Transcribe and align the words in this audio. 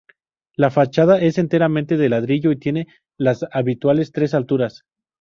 La 0.55 0.71
fachada 0.71 1.19
es 1.21 1.37
enteramente 1.37 1.95
de 1.95 2.09
ladrillo 2.09 2.51
y 2.51 2.57
tiene 2.57 2.87
las 3.19 3.45
habituales 3.51 4.11
tres 4.11 4.33
alturas. 4.33 4.81